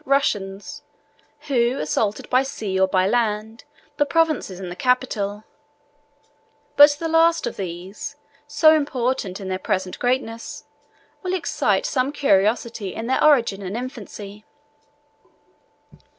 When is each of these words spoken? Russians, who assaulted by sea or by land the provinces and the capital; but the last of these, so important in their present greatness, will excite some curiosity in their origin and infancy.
Russians, 0.03 0.81
who 1.41 1.77
assaulted 1.77 2.27
by 2.27 2.41
sea 2.41 2.79
or 2.79 2.87
by 2.87 3.05
land 3.07 3.65
the 3.97 4.05
provinces 4.07 4.59
and 4.59 4.71
the 4.71 4.75
capital; 4.75 5.43
but 6.75 6.89
the 6.99 7.07
last 7.07 7.45
of 7.45 7.55
these, 7.55 8.15
so 8.47 8.73
important 8.75 9.39
in 9.39 9.47
their 9.47 9.59
present 9.59 9.99
greatness, 9.99 10.63
will 11.21 11.35
excite 11.35 11.85
some 11.85 12.11
curiosity 12.11 12.95
in 12.95 13.05
their 13.05 13.23
origin 13.23 13.61
and 13.61 13.77
infancy. 13.77 14.43